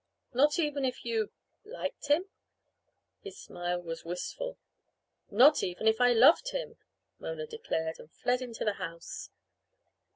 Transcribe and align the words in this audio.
"Not 0.33 0.57
even 0.57 0.83
if 0.83 1.05
you 1.05 1.31
liked 1.63 2.07
him?" 2.07 2.25
his 3.21 3.37
smile 3.37 3.79
was 3.83 4.03
wistful. 4.03 4.57
"Not 5.29 5.61
even 5.61 5.87
if 5.87 6.01
I 6.01 6.11
loved 6.11 6.49
him!" 6.49 6.77
Mona 7.19 7.45
declared, 7.45 7.99
and 7.99 8.11
fled 8.11 8.41
into 8.41 8.65
the 8.65 8.73
house. 8.81 9.29